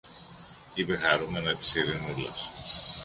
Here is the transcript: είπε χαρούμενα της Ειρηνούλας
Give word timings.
είπε 0.73 0.95
χαρούμενα 0.97 1.55
της 1.55 1.75
Ειρηνούλας 1.75 2.49